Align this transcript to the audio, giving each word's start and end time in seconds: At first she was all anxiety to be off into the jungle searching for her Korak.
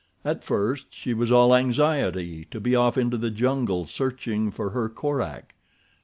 At 0.25 0.43
first 0.43 0.87
she 0.89 1.13
was 1.13 1.31
all 1.31 1.53
anxiety 1.53 2.45
to 2.49 2.59
be 2.59 2.75
off 2.75 2.97
into 2.97 3.17
the 3.19 3.29
jungle 3.29 3.85
searching 3.85 4.49
for 4.49 4.71
her 4.71 4.89
Korak. 4.89 5.53